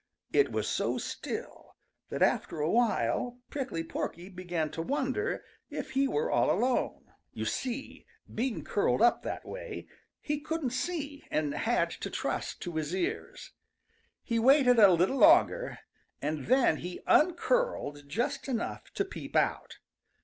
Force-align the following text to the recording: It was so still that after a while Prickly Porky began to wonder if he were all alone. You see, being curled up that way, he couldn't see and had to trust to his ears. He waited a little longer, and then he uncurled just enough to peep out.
It 0.33 0.51
was 0.51 0.67
so 0.67 0.97
still 0.97 1.75
that 2.09 2.23
after 2.23 2.59
a 2.59 2.71
while 2.71 3.37
Prickly 3.51 3.83
Porky 3.83 4.29
began 4.29 4.71
to 4.71 4.81
wonder 4.81 5.43
if 5.69 5.91
he 5.91 6.07
were 6.07 6.31
all 6.31 6.49
alone. 6.49 7.13
You 7.33 7.45
see, 7.45 8.07
being 8.33 8.63
curled 8.63 9.03
up 9.03 9.21
that 9.21 9.45
way, 9.45 9.87
he 10.19 10.39
couldn't 10.39 10.71
see 10.71 11.23
and 11.29 11.53
had 11.53 11.91
to 11.91 12.09
trust 12.09 12.61
to 12.63 12.77
his 12.77 12.95
ears. 12.95 13.51
He 14.23 14.39
waited 14.39 14.79
a 14.79 14.91
little 14.91 15.19
longer, 15.19 15.77
and 16.19 16.47
then 16.47 16.77
he 16.77 17.01
uncurled 17.05 18.09
just 18.09 18.47
enough 18.47 18.91
to 18.95 19.05
peep 19.05 19.35
out. 19.35 19.77